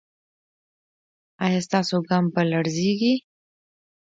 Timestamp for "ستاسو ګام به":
1.67-2.41